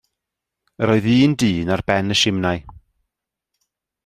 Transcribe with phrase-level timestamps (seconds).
[0.81, 2.59] Yr oedd un dyn ar ben y simnai.